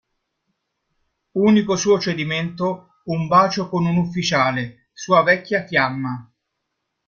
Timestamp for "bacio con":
3.27-3.85